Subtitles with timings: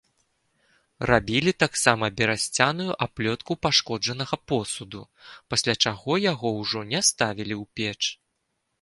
[1.09, 5.01] Рабілі таксама берасцяную аплётку пашкоджанага посуду,
[5.55, 8.01] пасля чаго яго ўжо не ставілі ў печ.